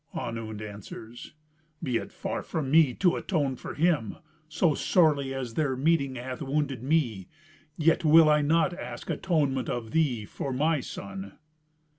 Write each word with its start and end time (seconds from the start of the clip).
Onund 0.15 0.63
answers, 0.63 1.33
"Be 1.83 1.97
it 1.97 2.11
far 2.11 2.41
from 2.41 2.71
me 2.71 2.91
to 2.95 3.17
atone 3.17 3.55
for 3.55 3.75
him, 3.75 4.15
so 4.49 4.73
sorely 4.73 5.31
as 5.31 5.53
their 5.53 5.75
meeting 5.75 6.15
hath 6.15 6.41
wounded 6.41 6.81
me. 6.81 7.27
Yet 7.77 8.03
will 8.03 8.27
I 8.27 8.41
not 8.41 8.73
ask 8.73 9.11
atonement 9.11 9.69
of 9.69 9.91
thee 9.91 10.25
for 10.25 10.51
my 10.53 10.79
son." 10.79 11.37